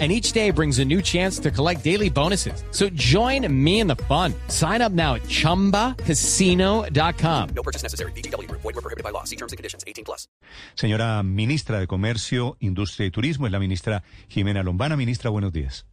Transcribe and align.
And 0.00 0.10
each 0.10 0.32
day 0.32 0.50
brings 0.50 0.80
a 0.80 0.84
new 0.84 1.00
chance 1.00 1.38
to 1.42 1.52
collect 1.52 1.84
daily 1.84 2.10
bonuses. 2.10 2.64
So 2.72 2.88
join 2.96 3.46
me 3.48 3.78
in 3.78 3.86
the 3.86 3.94
fun. 4.08 4.34
Sign 4.48 4.82
up 4.82 4.90
now 4.92 5.14
at 5.14 5.22
chumbacasino.com. 5.28 7.48
No 7.54 7.62
purchase 7.62 7.84
necessary. 7.84 8.10
BGW. 8.12 8.50
Void 8.50 8.64
were 8.74 8.82
prohibited 8.82 9.04
by 9.04 9.10
law. 9.12 9.22
See 9.24 9.36
terms 9.36 9.52
and 9.52 9.56
conditions. 9.56 9.84
18 9.86 10.04
plus. 10.04 10.26
Señora 10.74 11.22
ministra 11.22 11.78
de 11.78 11.86
Comercio, 11.86 12.56
Industria 12.58 13.06
y 13.06 13.12
Turismo, 13.12 13.46
es 13.46 13.52
la 13.52 13.60
ministra 13.60 14.02
Jimena 14.28 14.64
Lombana. 14.64 14.96
Ministra, 14.96 15.30
buenos 15.30 15.52
días. 15.52 15.86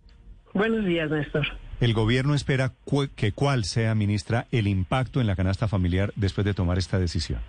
Buenos 0.54 0.84
días, 0.86 1.10
Néstor. 1.12 1.46
El 1.80 1.94
gobierno 1.94 2.34
espera 2.36 2.74
cu- 2.84 3.08
que 3.16 3.32
cuál 3.34 3.63
sea, 3.66 3.94
ministra, 3.96 4.48
el 4.52 4.68
impacto 4.68 5.22
en 5.22 5.27
la 5.27 5.36
canasta 5.36 5.68
familiar 5.68 6.12
después 6.16 6.44
de 6.46 6.54
tomar 6.55 6.77
esta 6.80 6.98
decisión. 6.99 7.40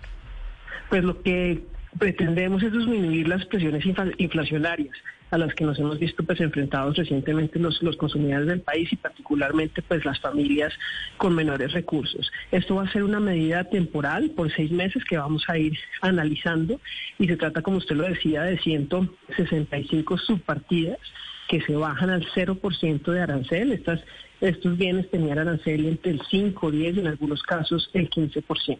Pues 0.89 1.03
lo 1.03 1.21
que 1.23 1.63
pretendemos 1.99 2.63
es 2.63 2.71
disminuir 2.71 3.27
las 3.27 3.45
presiones 3.45 3.85
inflacionarias 4.17 4.95
a 5.33 5.37
las 5.37 5.55
que 5.55 5.65
nos 5.65 5.79
hemos 5.79 5.97
visto 5.97 6.23
pues 6.23 6.39
enfrentados 6.41 6.95
recientemente 6.95 7.57
los, 7.57 7.81
los 7.81 7.97
consumidores 7.97 8.47
del 8.47 8.61
país 8.61 8.93
y 8.93 8.97
particularmente 8.97 9.81
pues 9.81 10.05
las 10.05 10.19
familias 10.19 10.71
con 11.17 11.33
menores 11.33 11.73
recursos. 11.73 12.31
Esto 12.51 12.75
va 12.75 12.83
a 12.83 12.91
ser 12.91 13.03
una 13.03 13.19
medida 13.19 13.63
temporal 13.63 14.29
por 14.31 14.51
seis 14.53 14.71
meses 14.71 15.03
que 15.05 15.17
vamos 15.17 15.43
a 15.47 15.57
ir 15.57 15.77
analizando 16.01 16.79
y 17.17 17.27
se 17.27 17.35
trata, 17.35 17.63
como 17.63 17.77
usted 17.77 17.95
lo 17.95 18.03
decía, 18.03 18.43
de 18.43 18.59
165 18.59 20.19
subpartidas 20.19 20.99
que 21.47 21.61
se 21.61 21.75
bajan 21.75 22.11
al 22.11 22.25
0% 22.27 23.11
de 23.11 23.21
arancel. 23.21 23.83
Estos 24.39 24.77
bienes 24.77 25.09
tenían 25.09 25.39
arancel 25.39 25.87
entre 25.87 26.11
el 26.11 26.21
5, 26.29 26.69
10 26.69 26.97
y 26.97 26.99
en 26.99 27.07
algunos 27.07 27.41
casos 27.41 27.89
el 27.93 28.09
15%. 28.09 28.77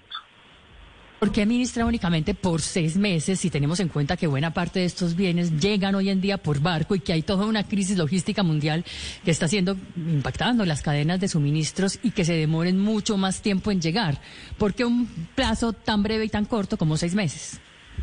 ¿Por 1.23 1.31
qué 1.31 1.47
únicamente 1.85 2.33
por 2.33 2.61
seis 2.61 2.97
meses 2.97 3.39
si 3.39 3.49
tenemos 3.49 3.79
en 3.79 3.87
cuenta 3.87 4.17
que 4.17 4.27
buena 4.27 4.53
parte 4.53 4.79
de 4.79 4.85
estos 4.85 5.15
bienes 5.15 5.57
llegan 5.57 5.95
hoy 5.95 6.09
en 6.09 6.19
día 6.19 6.37
por 6.37 6.59
barco 6.59 6.95
y 6.95 6.99
que 6.99 7.13
hay 7.13 7.21
toda 7.21 7.45
una 7.45 7.65
crisis 7.65 7.97
logística 7.97 8.43
mundial 8.43 8.83
que 9.23 9.31
está 9.31 9.47
siendo 9.47 9.77
impactando 9.95 10.65
las 10.65 10.81
cadenas 10.81 11.21
de 11.21 11.29
suministros 11.29 11.97
y 12.03 12.11
que 12.11 12.25
se 12.25 12.33
demoren 12.33 12.77
mucho 12.77 13.15
más 13.15 13.41
tiempo 13.41 13.71
en 13.71 13.79
llegar? 13.79 14.19
¿Por 14.57 14.73
qué 14.73 14.83
un 14.83 15.07
plazo 15.33 15.71
tan 15.71 16.03
breve 16.03 16.25
y 16.25 16.29
tan 16.29 16.43
corto 16.43 16.75
como 16.77 16.97
seis 16.97 17.15
meses? 17.15 17.61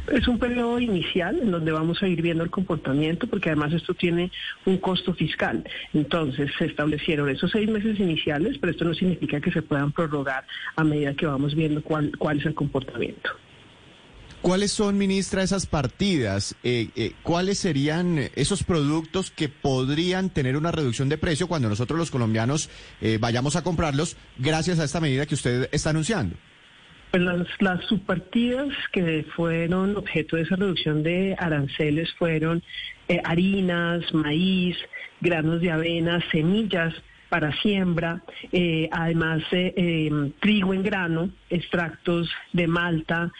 Es 0.08 0.26
un 0.26 0.38
periodo 0.38 0.80
inicial 0.80 1.38
en 1.40 1.50
donde 1.50 1.72
vamos 1.72 2.02
a 2.02 2.08
ir 2.08 2.20
viendo 2.22 2.42
el 2.42 2.50
comportamiento, 2.50 3.26
porque 3.26 3.50
además 3.50 3.72
esto 3.72 3.94
tiene 3.94 4.30
un 4.64 4.78
costo 4.78 5.14
fiscal. 5.14 5.64
Entonces 5.94 6.50
se 6.58 6.66
establecieron 6.66 7.28
esos 7.28 7.50
seis 7.50 7.68
meses 7.68 7.98
iniciales, 8.00 8.58
pero 8.58 8.72
esto 8.72 8.84
no 8.84 8.94
significa 8.94 9.40
que 9.40 9.52
se 9.52 9.62
puedan 9.62 9.92
prorrogar 9.92 10.44
a 10.76 10.84
medida 10.84 11.14
que 11.14 11.26
vamos 11.26 11.54
viendo 11.54 11.82
cuál, 11.82 12.10
cuál 12.18 12.40
es 12.40 12.46
el 12.46 12.54
comportamiento. 12.54 13.30
¿Cuáles 14.42 14.72
son, 14.72 14.96
ministra, 14.96 15.42
esas 15.42 15.66
partidas? 15.66 16.54
Eh, 16.62 16.88
eh, 16.96 17.12
¿Cuáles 17.22 17.58
serían 17.58 18.30
esos 18.36 18.64
productos 18.64 19.30
que 19.30 19.50
podrían 19.50 20.30
tener 20.30 20.56
una 20.56 20.72
reducción 20.72 21.10
de 21.10 21.18
precio 21.18 21.46
cuando 21.46 21.68
nosotros 21.68 21.98
los 21.98 22.10
colombianos 22.10 22.70
eh, 23.02 23.18
vayamos 23.20 23.56
a 23.56 23.62
comprarlos 23.62 24.16
gracias 24.38 24.78
a 24.78 24.84
esta 24.84 24.98
medida 24.98 25.26
que 25.26 25.34
usted 25.34 25.68
está 25.72 25.90
anunciando? 25.90 26.36
Pues 27.11 27.22
las, 27.22 27.47
las 27.58 27.84
subpartidas 27.86 28.69
que 28.92 29.25
fueron 29.34 29.97
objeto 29.97 30.36
de 30.36 30.42
esa 30.42 30.56
reducción 30.56 31.03
de 31.03 31.34
aranceles 31.39 32.12
fueron 32.14 32.62
eh, 33.08 33.20
harinas, 33.25 34.14
maíz, 34.14 34.77
granos 35.20 35.61
de 35.61 35.72
avena, 35.72 36.22
semillas 36.31 36.94
para 37.31 37.53
siembra, 37.62 38.22
eh, 38.53 38.88
además 38.93 39.43
eh, 39.53 39.72
eh, 39.76 40.32
trigo 40.41 40.75
en 40.75 40.82
grano, 40.82 41.31
extractos 41.49 42.28
de 42.53 42.66
malta, 42.66 43.32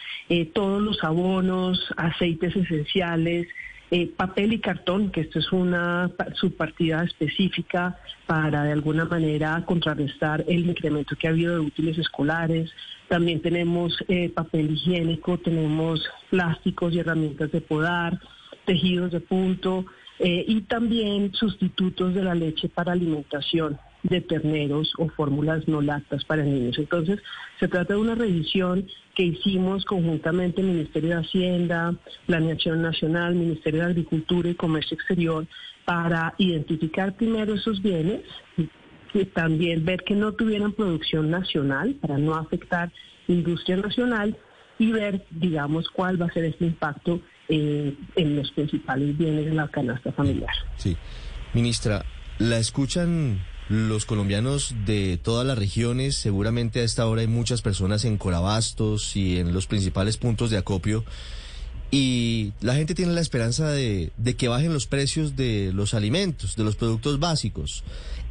todos 0.53 0.81
los 0.81 1.03
abonos, 1.03 1.93
aceites 1.97 2.55
esenciales, 2.55 3.47
eh, 3.91 4.07
papel 4.07 4.53
y 4.53 4.59
cartón, 4.59 5.11
que 5.11 5.21
esto 5.21 5.39
es 5.39 5.51
una 5.51 6.09
pa- 6.17 6.33
subpartida 6.33 7.03
específica 7.03 7.97
para 8.25 8.63
de 8.63 8.71
alguna 8.71 9.05
manera 9.05 9.61
contrarrestar 9.65 10.45
el 10.47 10.69
incremento 10.69 11.15
que 11.17 11.27
ha 11.27 11.31
habido 11.31 11.55
de 11.55 11.59
útiles 11.59 11.97
escolares. 11.97 12.71
También 13.09 13.41
tenemos 13.41 13.93
eh, 14.07 14.29
papel 14.29 14.71
higiénico, 14.71 15.37
tenemos 15.37 16.01
plásticos 16.29 16.93
y 16.93 16.99
herramientas 16.99 17.51
de 17.51 17.59
podar, 17.61 18.17
tejidos 18.65 19.11
de 19.11 19.19
punto 19.19 19.85
eh, 20.19 20.45
y 20.47 20.61
también 20.61 21.33
sustitutos 21.33 22.13
de 22.13 22.23
la 22.23 22.33
leche 22.33 22.69
para 22.69 22.93
alimentación 22.93 23.77
de 24.03 24.21
terneros 24.21 24.93
o 24.97 25.09
fórmulas 25.09 25.67
no 25.67 25.81
lactas 25.81 26.23
para 26.25 26.43
niños. 26.43 26.77
Entonces, 26.77 27.19
se 27.59 27.67
trata 27.67 27.93
de 27.93 27.99
una 27.99 28.15
revisión 28.15 28.87
que 29.15 29.23
hicimos 29.23 29.85
conjuntamente 29.85 30.63
Ministerio 30.63 31.09
de 31.11 31.21
Hacienda, 31.21 31.93
Planeación 32.25 32.81
Nacional, 32.81 33.35
Ministerio 33.35 33.81
de 33.81 33.87
Agricultura 33.87 34.49
y 34.49 34.55
Comercio 34.55 34.95
Exterior 34.95 35.45
para 35.85 36.33
identificar 36.37 37.15
primero 37.15 37.53
esos 37.53 37.81
bienes 37.81 38.21
y 38.57 39.25
también 39.25 39.83
ver 39.83 40.03
que 40.03 40.15
no 40.15 40.31
tuvieran 40.33 40.71
producción 40.71 41.29
nacional 41.29 41.95
para 41.95 42.17
no 42.17 42.35
afectar 42.35 42.91
industria 43.27 43.77
nacional 43.77 44.37
y 44.79 44.91
ver, 44.91 45.25
digamos, 45.29 45.89
cuál 45.89 46.21
va 46.21 46.25
a 46.27 46.33
ser 46.33 46.45
este 46.45 46.65
impacto 46.65 47.19
eh, 47.49 47.93
en 48.15 48.35
los 48.35 48.51
principales 48.51 49.17
bienes 49.17 49.45
de 49.45 49.53
la 49.53 49.67
canasta 49.67 50.11
familiar. 50.11 50.53
Sí. 50.77 50.97
Ministra, 51.53 52.05
¿la 52.39 52.57
escuchan 52.57 53.41
los 53.71 54.05
colombianos 54.05 54.75
de 54.85 55.17
todas 55.17 55.47
las 55.47 55.57
regiones? 55.57 56.17
Seguramente 56.17 56.81
a 56.81 56.83
esta 56.83 57.07
hora 57.07 57.21
hay 57.21 57.27
muchas 57.27 57.61
personas 57.61 58.03
en 58.03 58.17
Corabastos 58.17 59.15
y 59.15 59.37
en 59.37 59.53
los 59.53 59.65
principales 59.65 60.17
puntos 60.17 60.49
de 60.49 60.57
acopio. 60.57 61.05
Y 61.89 62.51
la 62.59 62.75
gente 62.75 62.95
tiene 62.95 63.13
la 63.13 63.21
esperanza 63.21 63.69
de, 63.69 64.11
que 64.37 64.47
bajen 64.49 64.73
los 64.73 64.87
precios 64.87 65.37
de 65.37 65.71
los 65.73 65.93
alimentos, 65.93 66.55
de 66.57 66.65
los 66.65 66.75
productos 66.75 67.19
básicos. 67.19 67.83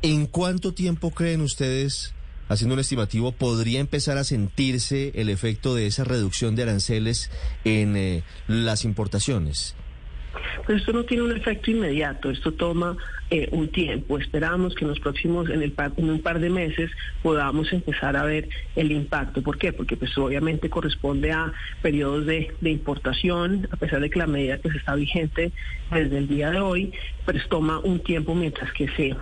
¿En 0.03 0.27
cuánto 0.27 0.75
tiempo 0.75 1.11
creen 1.11 1.41
ustedes, 1.41 2.13
haciendo 2.49 2.75
un 2.75 2.81
estimativo, 2.81 3.33
podría 3.33 3.81
empezar 3.81 4.19
a 4.19 4.25
sentirse 4.25 5.13
el 5.15 5.31
efecto 5.31 5.75
de 5.75 5.87
esa 5.87 6.05
reducción 6.05 6.55
de 6.55 6.65
aranceles 6.65 7.31
en 7.65 7.97
eh, 7.97 8.25
las 8.47 8.85
importaciones? 8.85 9.75
Pues 10.65 10.79
esto 10.81 10.93
no 10.93 11.05
tiene 11.05 11.25
un 11.25 11.37
efecto 11.37 11.71
inmediato, 11.71 12.31
esto 12.31 12.53
toma 12.53 12.97
eh, 13.31 13.49
un 13.53 13.69
tiempo. 13.69 14.19
Esperamos 14.19 14.75
que 14.75 14.85
en 14.85 14.91
los 14.91 15.01
próximos, 15.01 15.49
en, 15.51 15.73
un 15.97 16.21
par 16.21 16.41
de 16.41 16.51
meses, 16.51 16.91
podamos 17.23 17.73
empezar 17.73 18.17
a 18.17 18.25
ver 18.25 18.49
el 18.77 18.93
impacto. 18.93 19.43
¿Por 19.43 19.59
qué? 19.59 19.73
Porque 19.73 19.97
pues 19.97 20.17
obviamente 20.19 20.69
corresponde 20.69 21.33
a 21.33 21.53
periodos 21.83 22.27
de, 22.27 22.53
de 22.61 22.71
importación, 22.71 23.69
a 23.71 23.77
pesar 23.77 24.01
de 24.01 24.11
que 24.11 24.19
la 24.19 24.27
medida 24.27 24.59
pues 24.59 24.75
está 24.77 24.95
vigente 24.95 25.53
desde 25.91 26.19
el 26.19 26.29
día 26.29 26.51
de 26.51 26.61
hoy, 26.61 26.93
pues 27.25 27.49
toma 27.49 27.79
un 27.81 28.01
tiempo 28.01 28.35
mientras 28.35 28.73
que 28.73 28.89
se 28.89 29.17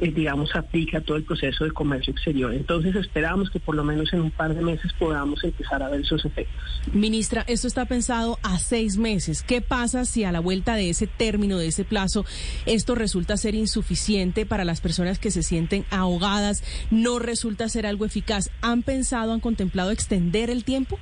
eh, 0.00 0.10
digamos, 0.10 0.54
aplica 0.54 1.00
todo 1.00 1.16
el 1.16 1.24
proceso 1.24 1.64
de 1.64 1.72
comercio 1.72 2.12
exterior. 2.12 2.54
Entonces 2.54 2.94
esperamos 2.94 3.50
que 3.50 3.60
por 3.60 3.74
lo 3.74 3.84
menos 3.84 4.12
en 4.12 4.20
un 4.20 4.30
par 4.30 4.54
de 4.54 4.62
meses 4.62 4.92
podamos 4.98 5.42
empezar 5.44 5.82
a 5.82 5.88
ver 5.88 6.00
esos 6.00 6.24
efectos. 6.24 6.62
Ministra, 6.92 7.44
esto 7.46 7.66
está 7.66 7.84
pensado 7.84 8.38
a 8.42 8.58
seis 8.58 8.96
meses. 8.96 9.42
¿Qué 9.42 9.60
pasa 9.60 10.04
si 10.04 10.24
a 10.24 10.32
la 10.32 10.40
vuelta 10.40 10.74
de 10.74 10.90
ese 10.90 11.06
término, 11.06 11.58
de 11.58 11.68
ese 11.68 11.84
plazo, 11.84 12.24
esto 12.66 12.94
resulta 12.94 13.36
ser 13.36 13.54
insuficiente 13.54 14.46
para 14.46 14.64
las 14.64 14.80
personas 14.80 15.18
que 15.18 15.30
se 15.30 15.42
sienten 15.42 15.84
ahogadas, 15.90 16.62
no 16.90 17.18
resulta 17.18 17.68
ser 17.68 17.86
algo 17.86 18.04
eficaz? 18.04 18.50
¿Han 18.60 18.82
pensado, 18.82 19.32
han 19.32 19.40
contemplado 19.40 19.90
extender 19.90 20.50
el 20.50 20.64
tiempo? 20.64 20.98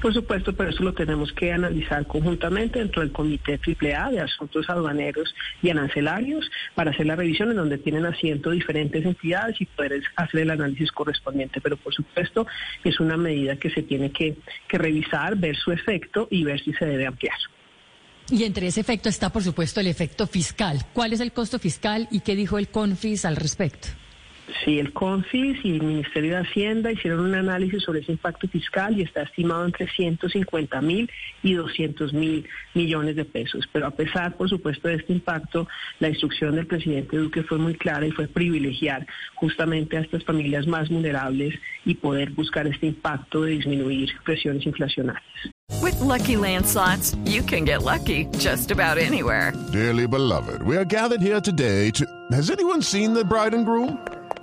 Por 0.00 0.12
supuesto, 0.12 0.52
pero 0.52 0.70
eso 0.70 0.84
lo 0.84 0.92
tenemos 0.92 1.32
que 1.32 1.52
analizar 1.52 2.06
conjuntamente 2.06 2.78
dentro 2.78 3.00
del 3.00 3.12
Comité 3.12 3.58
AAA 3.58 4.10
de 4.10 4.20
Asuntos 4.20 4.68
Aduaneros 4.68 5.34
y 5.62 5.70
Arancelarios 5.70 6.50
para 6.74 6.90
hacer 6.90 7.06
la 7.06 7.16
revisión 7.16 7.50
en 7.50 7.56
donde 7.56 7.78
tienen 7.78 8.04
asiento 8.04 8.50
diferentes 8.50 9.04
entidades 9.04 9.60
y 9.60 9.64
poder 9.64 10.02
hacer 10.16 10.40
el 10.40 10.50
análisis 10.50 10.92
correspondiente. 10.92 11.60
Pero 11.60 11.76
por 11.78 11.94
supuesto 11.94 12.46
es 12.84 13.00
una 13.00 13.16
medida 13.16 13.56
que 13.56 13.70
se 13.70 13.82
tiene 13.82 14.10
que, 14.12 14.36
que 14.68 14.78
revisar, 14.78 15.36
ver 15.36 15.56
su 15.56 15.72
efecto 15.72 16.28
y 16.30 16.44
ver 16.44 16.62
si 16.62 16.72
se 16.74 16.84
debe 16.84 17.06
ampliar. 17.06 17.38
Y 18.30 18.44
entre 18.44 18.66
ese 18.66 18.80
efecto 18.80 19.08
está, 19.08 19.30
por 19.30 19.42
supuesto, 19.42 19.80
el 19.80 19.86
efecto 19.86 20.26
fiscal. 20.26 20.84
¿Cuál 20.92 21.14
es 21.14 21.20
el 21.20 21.32
costo 21.32 21.58
fiscal 21.58 22.08
y 22.10 22.20
qué 22.20 22.34
dijo 22.36 22.58
el 22.58 22.68
CONFIS 22.68 23.24
al 23.24 23.36
respecto? 23.36 23.88
Sí, 24.64 24.78
el 24.78 24.92
CONFIS 24.92 25.64
y 25.64 25.72
el 25.72 25.82
Ministerio 25.82 26.32
de 26.32 26.42
Hacienda 26.42 26.92
hicieron 26.92 27.20
un 27.20 27.34
análisis 27.34 27.82
sobre 27.82 28.00
ese 28.00 28.12
impacto 28.12 28.46
fiscal 28.48 28.98
y 28.98 29.02
está 29.02 29.22
estimado 29.22 29.64
entre 29.64 29.88
150 29.88 30.80
mil 30.80 31.10
y 31.42 31.54
200 31.54 32.12
mil 32.12 32.48
millones 32.74 33.16
de 33.16 33.24
pesos. 33.24 33.68
Pero 33.72 33.86
a 33.86 33.90
pesar, 33.90 34.36
por 34.36 34.48
supuesto, 34.48 34.88
de 34.88 34.96
este 34.96 35.12
impacto, 35.12 35.66
la 35.98 36.08
instrucción 36.08 36.54
del 36.54 36.66
presidente 36.66 37.16
Duque 37.16 37.42
fue 37.42 37.58
muy 37.58 37.74
clara 37.74 38.06
y 38.06 38.12
fue 38.12 38.28
privilegiar 38.28 39.06
justamente 39.34 39.96
a 39.96 40.00
estas 40.00 40.24
familias 40.24 40.66
más 40.66 40.88
vulnerables 40.88 41.58
y 41.84 41.94
poder 41.94 42.30
buscar 42.30 42.66
este 42.66 42.86
impacto 42.86 43.42
de 43.42 43.52
disminuir 43.52 44.10
presiones 44.24 44.64
inflacionarias. 44.66 45.22
With 45.82 46.00
Lucky 46.00 46.36
Land 46.36 46.64
slots, 46.66 47.16
you 47.24 47.42
can 47.42 47.64
get 47.64 47.82
lucky 47.82 48.26
just 48.38 48.70
about 48.70 48.98
anywhere. 48.98 49.52
Dearly 49.72 50.06
beloved, 50.06 50.62
we 50.62 50.76
are 50.76 50.84
gathered 50.84 51.20
here 51.20 51.40
today 51.40 51.90
to. 51.92 52.06
Has 52.30 52.50
anyone 52.50 52.82
seen 52.82 53.12
the 53.12 53.24
bride 53.24 53.52
and 53.52 53.66
groom? 53.66 53.98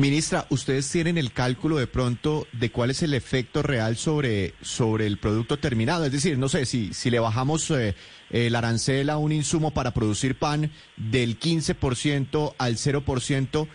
Ministra, 0.00 0.46
¿ustedes 0.48 0.90
tienen 0.90 1.18
el 1.18 1.30
cálculo 1.30 1.76
de 1.76 1.86
pronto 1.86 2.46
de 2.52 2.70
cuál 2.70 2.90
es 2.90 3.02
el 3.02 3.12
efecto 3.12 3.62
real 3.62 3.98
sobre, 3.98 4.54
sobre 4.62 5.06
el 5.06 5.18
producto 5.18 5.58
terminado? 5.58 6.06
Es 6.06 6.12
decir, 6.12 6.38
no 6.38 6.48
sé, 6.48 6.64
si, 6.64 6.94
si 6.94 7.10
le 7.10 7.18
bajamos 7.18 7.70
eh, 7.70 7.94
el 8.30 8.56
arancel 8.56 9.10
a 9.10 9.18
un 9.18 9.30
insumo 9.30 9.72
para 9.72 9.92
producir 9.92 10.36
pan 10.36 10.70
del 10.96 11.38
15% 11.38 12.54
al 12.56 12.76
0%, 12.76 13.68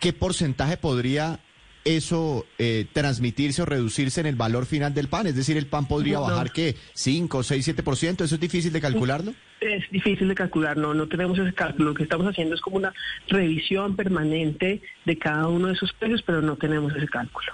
¿qué 0.00 0.12
porcentaje 0.12 0.76
podría 0.76 1.38
eso 1.84 2.46
eh, 2.58 2.86
transmitirse 2.92 3.62
o 3.62 3.64
reducirse 3.64 4.20
en 4.20 4.26
el 4.26 4.34
valor 4.34 4.66
final 4.66 4.92
del 4.92 5.06
pan? 5.06 5.28
Es 5.28 5.36
decir, 5.36 5.56
¿el 5.56 5.68
pan 5.68 5.86
podría 5.86 6.16
No. 6.16 6.22
bajar 6.22 6.50
qué? 6.50 6.74
¿5, 6.96 7.44
6, 7.44 7.68
7%? 7.76 8.24
¿Eso 8.24 8.34
es 8.34 8.40
difícil 8.40 8.72
de 8.72 8.80
calcularlo? 8.80 9.34
Es 9.60 9.90
difícil 9.90 10.28
de 10.28 10.34
calcular, 10.34 10.76
no, 10.76 10.94
no 10.94 11.06
tenemos 11.06 11.38
ese 11.38 11.52
cálculo. 11.52 11.90
Lo 11.90 11.94
que 11.94 12.02
estamos 12.04 12.26
haciendo 12.26 12.54
es 12.54 12.60
como 12.62 12.76
una 12.78 12.94
revisión 13.28 13.94
permanente 13.94 14.80
de 15.04 15.18
cada 15.18 15.48
uno 15.48 15.66
de 15.68 15.74
esos 15.74 15.92
precios, 15.92 16.22
pero 16.22 16.40
no 16.40 16.56
tenemos 16.56 16.94
ese 16.96 17.06
cálculo. 17.06 17.52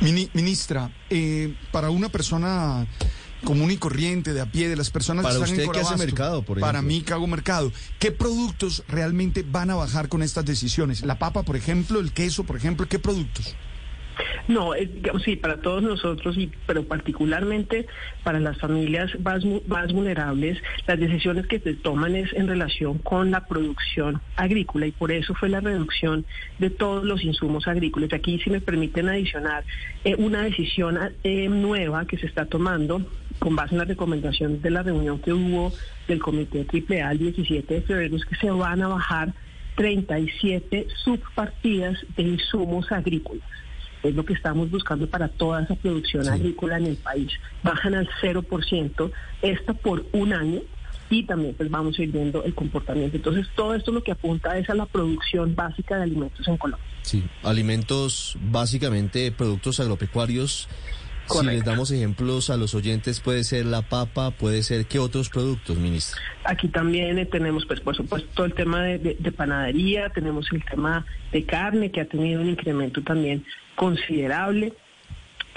Mini- 0.00 0.30
ministra, 0.34 0.90
eh, 1.10 1.54
para 1.72 1.90
una 1.90 2.08
persona 2.08 2.86
común 3.44 3.70
y 3.70 3.76
corriente, 3.76 4.32
de 4.32 4.40
a 4.40 4.46
pie, 4.46 4.68
de 4.68 4.76
las 4.76 4.90
personas 4.90 5.22
Para 5.24 5.36
que 5.36 5.42
están 5.44 5.60
en 5.60 5.68
usted 5.68 5.72
que 5.80 5.86
hace 5.86 5.96
mercado, 5.98 6.42
por 6.42 6.58
Para 6.58 6.78
ejemplo. 6.78 6.88
mí 6.96 7.02
que 7.02 7.12
hago 7.12 7.26
mercado, 7.26 7.70
¿qué 7.98 8.10
productos 8.10 8.82
realmente 8.88 9.44
van 9.46 9.70
a 9.70 9.74
bajar 9.74 10.08
con 10.08 10.22
estas 10.22 10.44
decisiones? 10.46 11.02
La 11.04 11.18
papa, 11.18 11.42
por 11.42 11.54
ejemplo, 11.56 12.00
el 12.00 12.12
queso, 12.12 12.44
por 12.44 12.56
ejemplo, 12.56 12.86
¿qué 12.88 12.98
productos? 12.98 13.54
No, 14.48 14.72
sí, 15.24 15.34
para 15.34 15.56
todos 15.60 15.82
nosotros, 15.82 16.36
y, 16.38 16.50
pero 16.66 16.84
particularmente 16.84 17.86
para 18.22 18.38
las 18.38 18.58
familias 18.58 19.10
más, 19.20 19.44
más 19.66 19.92
vulnerables, 19.92 20.58
las 20.86 21.00
decisiones 21.00 21.46
que 21.48 21.58
se 21.58 21.74
toman 21.74 22.14
es 22.14 22.32
en 22.32 22.46
relación 22.46 22.98
con 22.98 23.32
la 23.32 23.46
producción 23.46 24.20
agrícola 24.36 24.86
y 24.86 24.92
por 24.92 25.10
eso 25.10 25.34
fue 25.34 25.48
la 25.48 25.60
reducción 25.60 26.24
de 26.60 26.70
todos 26.70 27.04
los 27.04 27.24
insumos 27.24 27.66
agrícolas. 27.66 28.12
Aquí, 28.12 28.38
si 28.38 28.50
me 28.50 28.60
permiten 28.60 29.08
adicionar, 29.08 29.64
eh, 30.04 30.14
una 30.16 30.42
decisión 30.42 30.96
eh, 31.24 31.48
nueva 31.48 32.06
que 32.06 32.16
se 32.16 32.26
está 32.26 32.46
tomando 32.46 33.04
con 33.40 33.56
base 33.56 33.74
en 33.74 33.78
las 33.78 33.88
recomendaciones 33.88 34.62
de 34.62 34.70
la 34.70 34.84
reunión 34.84 35.18
que 35.18 35.32
hubo 35.32 35.72
del 36.06 36.20
Comité 36.20 36.64
AAA 36.72 37.12
el 37.12 37.18
17 37.18 37.74
de 37.74 37.82
febrero, 37.82 38.16
es 38.16 38.24
que 38.24 38.36
se 38.36 38.50
van 38.50 38.80
a 38.82 38.88
bajar 38.88 39.34
37 39.74 40.86
subpartidas 41.04 41.98
de 42.16 42.22
insumos 42.22 42.90
agrícolas 42.92 43.42
es 44.08 44.14
lo 44.14 44.24
que 44.24 44.34
estamos 44.34 44.70
buscando 44.70 45.08
para 45.08 45.28
toda 45.28 45.62
esa 45.62 45.74
producción 45.74 46.28
agrícola 46.28 46.78
en 46.78 46.86
el 46.86 46.96
país. 46.96 47.30
Bajan 47.62 47.94
al 47.94 48.08
0%, 48.22 49.10
esto 49.42 49.74
por 49.74 50.06
un 50.12 50.32
año, 50.32 50.60
y 51.10 51.24
también 51.24 51.54
pues 51.54 51.70
vamos 51.70 51.98
a 51.98 52.02
ir 52.02 52.10
viendo 52.10 52.42
el 52.44 52.54
comportamiento. 52.54 53.16
Entonces 53.16 53.46
todo 53.54 53.74
esto 53.74 53.92
lo 53.92 54.02
que 54.02 54.12
apunta 54.12 54.58
es 54.58 54.68
a 54.70 54.74
la 54.74 54.86
producción 54.86 55.54
básica 55.54 55.96
de 55.96 56.04
alimentos 56.04 56.46
en 56.48 56.56
Colombia. 56.56 56.86
Sí, 57.02 57.24
alimentos, 57.42 58.36
básicamente 58.50 59.30
productos 59.30 59.78
agropecuarios. 59.80 60.68
Si 61.28 61.46
les 61.46 61.64
damos 61.64 61.90
ejemplos 61.90 62.50
a 62.50 62.56
los 62.56 62.74
oyentes, 62.74 63.20
puede 63.20 63.44
ser 63.44 63.66
la 63.66 63.82
papa, 63.82 64.30
puede 64.30 64.62
ser 64.62 64.86
qué 64.86 64.98
otros 64.98 65.28
productos, 65.28 65.76
ministra. 65.78 66.20
Aquí 66.44 66.68
también 66.68 67.18
eh, 67.18 67.26
tenemos, 67.26 67.66
pues, 67.66 67.80
por 67.80 67.96
supuesto, 67.96 68.28
todo 68.34 68.46
el 68.46 68.54
tema 68.54 68.82
de, 68.82 68.98
de- 68.98 69.16
de 69.18 69.32
panadería, 69.32 70.08
tenemos 70.10 70.46
el 70.52 70.64
tema 70.64 71.04
de 71.32 71.44
carne, 71.44 71.90
que 71.90 72.00
ha 72.00 72.04
tenido 72.08 72.40
un 72.40 72.48
incremento 72.48 73.02
también 73.02 73.44
considerable. 73.74 74.72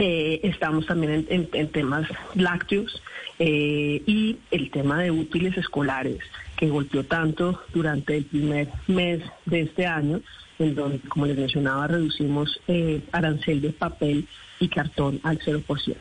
Eh, 0.02 0.40
estamos 0.44 0.86
también 0.86 1.28
en, 1.30 1.68
temas 1.72 2.08
lácteos 2.34 3.02
eh, 3.38 4.02
y 4.06 4.38
el 4.50 4.72
tema 4.72 5.02
de 5.02 5.12
útiles 5.12 5.58
escolares, 5.58 6.20
que 6.56 6.70
golpeó 6.70 7.04
tanto 7.04 7.62
durante 7.74 8.16
el 8.16 8.24
primer 8.24 8.70
mes 8.88 9.22
de 9.46 9.62
este 9.62 9.86
año, 9.86 10.22
en 10.58 10.74
donde, 10.74 11.00
como 11.00 11.26
les 11.26 11.38
mencionaba, 11.38 11.88
reducimos 11.88 12.62
eh, 12.70 13.02
arancel 13.12 13.60
de 13.60 13.72
papel 13.72 14.26
y 14.62 14.70
cartón 14.70 15.20
al 15.24 15.38
0%. 15.40 15.96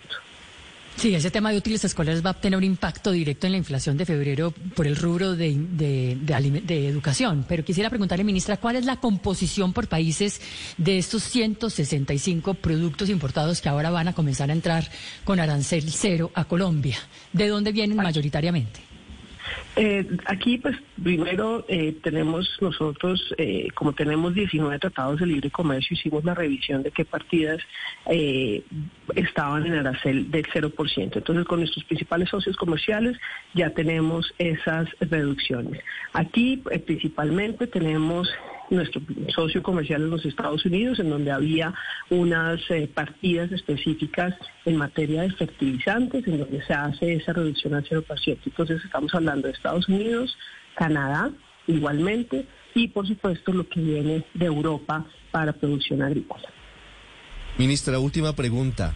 Sí, 0.99 1.15
ese 1.15 1.31
tema 1.31 1.53
de 1.53 1.59
útiles 1.59 1.85
escolares 1.85 2.27
va 2.27 2.31
a 2.31 2.35
tener 2.41 2.57
un 2.57 2.65
impacto 2.65 3.13
directo 3.13 3.47
en 3.47 3.53
la 3.53 3.59
inflación 3.59 3.97
de 3.97 4.05
febrero 4.05 4.51
por 4.75 4.85
el 4.85 4.97
rubro 4.97 5.37
de, 5.37 5.55
de- 5.57 6.19
de 6.21 6.61
de 6.67 6.89
educación. 6.89 7.45
Pero 7.49 7.65
quisiera 7.65 7.89
preguntarle, 7.89 8.25
ministra, 8.25 8.57
¿cuál 8.57 8.75
es 8.75 8.85
la 8.85 8.97
composición 8.97 9.73
por 9.73 9.87
países 9.87 10.41
de 10.77 10.99
estos 10.99 11.23
165 11.23 12.55
productos 12.55 13.11
importados 13.11 13.61
que 13.61 13.69
ahora 13.69 13.91
van 13.91 14.09
a 14.09 14.13
comenzar 14.13 14.51
a 14.51 14.55
entrar 14.55 14.91
con 15.23 15.39
arancel 15.39 15.89
cero 15.93 16.33
a 16.35 16.47
Colombia? 16.47 16.99
¿De 17.33 17.47
dónde 17.47 17.71
vienen 17.71 17.97
mayoritariamente? 17.99 18.81
Eh, 19.77 20.07
aquí, 20.25 20.59
pues, 20.59 20.77
primero 21.03 21.65
eh, 21.69 21.97
tenemos 22.03 22.49
nosotros, 22.61 23.35
eh, 23.39 23.69
como 23.75 23.93
tenemos 23.93 24.35
19 24.35 24.79
tratados 24.79 25.21
de 25.21 25.27
libre 25.27 25.51
comercio, 25.51 25.95
hicimos 25.95 26.25
la 26.25 26.35
revisión 26.35 26.83
de 26.83 26.91
qué 26.91 27.05
partidas 27.05 27.61
eh, 28.07 28.65
estaban 29.15 29.67
en 29.67 29.75
arancel 29.75 30.31
del 30.31 30.47
0%. 30.47 31.17
Entonces, 31.17 31.45
con 31.45 31.61
nuestros 31.61 31.85
principales 31.85 32.29
socios 32.29 32.57
comerciales 32.57 33.17
ya 33.55 33.71
tenemos 33.71 34.35
esas 34.39 34.89
reducciones. 35.01 35.83
Aquí, 36.13 36.63
eh, 36.71 36.79
principalmente, 36.79 37.67
tenemos 37.67 38.29
nuestro 38.71 39.01
socio 39.35 39.63
comercial 39.63 40.03
en 40.03 40.11
los 40.11 40.25
Estados 40.25 40.65
Unidos, 40.65 40.99
en 40.99 41.11
donde 41.11 41.31
había 41.31 41.75
unas 42.11 42.61
eh, 42.71 42.89
partidas 42.93 43.51
específicas 43.53 44.35
en 44.65 44.77
materia 44.77 45.23
de 45.23 45.31
fertilizantes, 45.33 46.27
en 46.27 46.39
donde 46.39 46.65
se 46.65 46.73
hace 46.73 47.15
esa 47.15 47.33
reducción 47.33 47.75
al 47.75 47.85
0%. 47.85 48.39
Entonces 48.45 48.85
estamos 48.85 49.15
hablando 49.15 49.49
de 49.49 49.55
Estados 49.55 49.89
Unidos, 49.89 50.37
Canadá, 50.75 51.31
igualmente, 51.67 52.47
y 52.75 52.89
por 52.89 53.07
supuesto 53.07 53.53
lo 53.53 53.69
que 53.69 53.81
viene 53.81 54.25
de 54.35 54.47
Europa 54.47 55.05
para 55.31 55.53
producción 55.53 56.03
agrícola. 56.03 56.49
Ministra, 57.57 57.99
última 57.99 58.35
pregunta. 58.35 58.95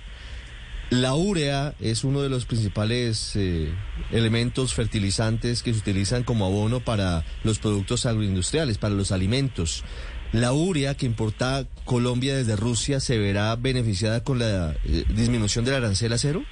La 0.92 1.14
urea 1.14 1.74
es 1.80 2.04
uno 2.04 2.20
de 2.20 2.28
los 2.28 2.44
principales 2.44 3.32
eh, 3.34 3.72
elementos 4.10 4.74
fertilizantes 4.74 5.62
que 5.62 5.72
se 5.72 5.78
utilizan 5.78 6.22
como 6.22 6.44
abono 6.44 6.80
para 6.80 7.24
los 7.44 7.58
productos 7.58 8.04
agroindustriales, 8.04 8.76
para 8.76 8.94
los 8.94 9.10
alimentos. 9.10 9.84
¿La 10.32 10.52
urea 10.52 10.94
que 10.94 11.06
importa 11.06 11.66
Colombia 11.86 12.36
desde 12.36 12.56
Rusia 12.56 13.00
se 13.00 13.16
verá 13.16 13.56
beneficiada 13.56 14.22
con 14.22 14.38
la 14.38 14.76
eh, 14.84 15.06
disminución 15.08 15.64
del 15.64 15.76
arancel 15.76 16.12
a 16.12 16.18
cero? 16.18 16.44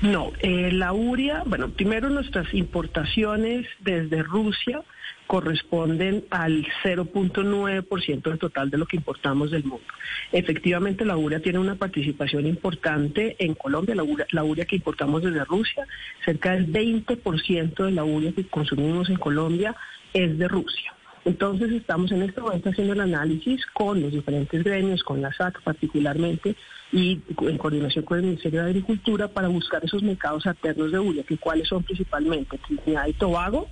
No, 0.00 0.32
eh, 0.40 0.70
la 0.72 0.92
uria, 0.92 1.42
bueno, 1.46 1.70
primero 1.70 2.10
nuestras 2.10 2.52
importaciones 2.54 3.66
desde 3.80 4.22
Rusia 4.22 4.82
corresponden 5.26 6.24
al 6.30 6.66
0.9% 6.82 8.22
del 8.22 8.38
total 8.38 8.68
de 8.68 8.78
lo 8.78 8.86
que 8.86 8.96
importamos 8.96 9.50
del 9.50 9.64
mundo. 9.64 9.86
Efectivamente, 10.30 11.04
la 11.04 11.16
urea 11.16 11.40
tiene 11.40 11.58
una 11.58 11.76
participación 11.76 12.46
importante 12.46 13.36
en 13.38 13.54
Colombia, 13.54 13.94
la 14.30 14.44
urea 14.44 14.66
que 14.66 14.76
importamos 14.76 15.22
desde 15.22 15.44
Rusia, 15.44 15.86
cerca 16.24 16.52
del 16.52 16.70
20% 16.70 17.84
de 17.84 17.92
la 17.92 18.04
urea 18.04 18.32
que 18.32 18.46
consumimos 18.46 19.08
en 19.08 19.16
Colombia 19.16 19.74
es 20.12 20.38
de 20.38 20.48
Rusia. 20.48 20.92
Entonces 21.24 21.70
estamos 21.70 22.10
en 22.10 22.22
este 22.22 22.40
momento 22.40 22.70
haciendo 22.70 22.94
el 22.94 23.00
análisis 23.00 23.64
con 23.66 24.00
los 24.00 24.12
diferentes 24.12 24.62
gremios, 24.64 25.04
con 25.04 25.22
la 25.22 25.32
SAC 25.32 25.62
particularmente, 25.62 26.56
y 26.92 27.22
en 27.40 27.58
coordinación 27.58 28.04
con 28.04 28.18
el 28.18 28.24
Ministerio 28.24 28.62
de 28.62 28.68
Agricultura 28.68 29.28
para 29.28 29.48
buscar 29.48 29.82
esos 29.84 30.02
mercados 30.02 30.46
alternos 30.46 30.92
de 30.92 30.98
urea, 30.98 31.24
que 31.24 31.38
cuáles 31.38 31.66
son 31.66 31.82
principalmente 31.82 32.58
Trinidad 32.58 33.06
y 33.06 33.14
Tobago, 33.14 33.68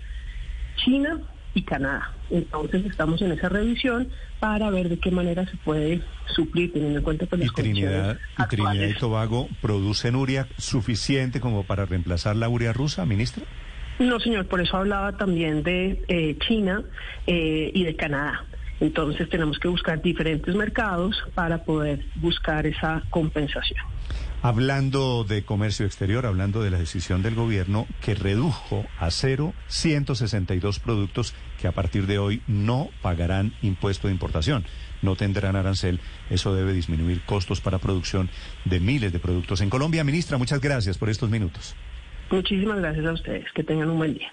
China 0.76 1.20
y 1.52 1.62
Canadá. 1.62 2.12
Entonces 2.30 2.86
estamos 2.86 3.20
en 3.20 3.32
esa 3.32 3.50
revisión 3.50 4.08
para 4.38 4.70
ver 4.70 4.88
de 4.88 4.98
qué 4.98 5.10
manera 5.10 5.44
se 5.46 5.56
puede 5.58 6.00
suplir, 6.34 6.72
teniendo 6.72 6.98
en 6.98 7.04
cuenta 7.04 7.26
pues, 7.26 7.42
¿Y 7.42 7.44
las 7.44 7.54
Trinidad, 7.54 7.90
condiciones 7.90 8.18
y 8.38 8.48
Trinidad 8.48 8.96
y. 8.96 8.98
Tobago 8.98 9.48
producen 9.60 10.16
urea 10.16 10.46
suficiente 10.56 11.40
como 11.40 11.64
para 11.64 11.84
reemplazar 11.84 12.36
la 12.36 12.48
urea 12.48 12.72
rusa, 12.72 13.04
ministra? 13.04 13.44
No, 13.98 14.18
señor, 14.18 14.46
por 14.46 14.62
eso 14.62 14.78
hablaba 14.78 15.18
también 15.18 15.62
de 15.62 16.02
eh, 16.08 16.38
China 16.48 16.82
eh, 17.26 17.70
y 17.74 17.84
de 17.84 17.96
Canadá. 17.96 18.46
Entonces 18.80 19.28
tenemos 19.28 19.58
que 19.58 19.68
buscar 19.68 20.00
diferentes 20.00 20.54
mercados 20.54 21.22
para 21.34 21.64
poder 21.64 22.04
buscar 22.16 22.66
esa 22.66 23.02
compensación. 23.10 23.78
Hablando 24.42 25.22
de 25.24 25.44
comercio 25.44 25.84
exterior, 25.84 26.24
hablando 26.24 26.62
de 26.62 26.70
la 26.70 26.78
decisión 26.78 27.22
del 27.22 27.34
gobierno 27.34 27.86
que 28.00 28.14
redujo 28.14 28.86
a 28.98 29.10
cero 29.10 29.52
162 29.66 30.80
productos 30.80 31.34
que 31.60 31.68
a 31.68 31.72
partir 31.72 32.06
de 32.06 32.18
hoy 32.18 32.40
no 32.46 32.88
pagarán 33.02 33.52
impuesto 33.60 34.08
de 34.08 34.14
importación, 34.14 34.64
no 35.02 35.14
tendrán 35.14 35.56
arancel. 35.56 36.00
Eso 36.30 36.54
debe 36.54 36.72
disminuir 36.72 37.20
costos 37.26 37.60
para 37.60 37.78
producción 37.78 38.30
de 38.64 38.80
miles 38.80 39.12
de 39.12 39.18
productos 39.18 39.60
en 39.60 39.68
Colombia. 39.68 40.04
Ministra, 40.04 40.38
muchas 40.38 40.62
gracias 40.62 40.96
por 40.96 41.10
estos 41.10 41.28
minutos. 41.28 41.76
Muchísimas 42.30 42.78
gracias 42.78 43.04
a 43.04 43.12
ustedes. 43.12 43.44
Que 43.52 43.62
tengan 43.62 43.90
un 43.90 43.98
buen 43.98 44.14
día. 44.14 44.32